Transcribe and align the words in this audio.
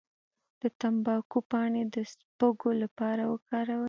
د 0.61 0.63
تمباکو 0.79 1.39
پاڼې 1.51 1.83
د 1.93 1.95
سپږو 2.13 2.69
لپاره 2.83 3.23
وکاروئ 3.33 3.79